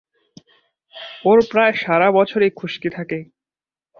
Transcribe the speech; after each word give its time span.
ওর 1.25 1.39
প্রায় 1.51 1.73
সারা 1.75 2.07
বছরই 2.11 2.51
খুশকি 2.55 2.89
থাকে। 2.89 3.19